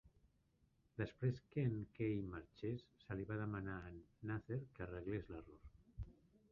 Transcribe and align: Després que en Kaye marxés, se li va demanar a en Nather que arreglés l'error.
Després 1.01 1.41
que 1.55 1.65
en 1.71 1.75
Kaye 1.99 2.23
marxés, 2.31 2.87
se 3.05 3.19
li 3.19 3.29
va 3.33 3.39
demanar 3.45 3.77
a 3.83 3.93
en 3.95 4.03
Nather 4.33 4.61
que 4.79 4.89
arreglés 4.89 5.33
l'error. 5.35 5.67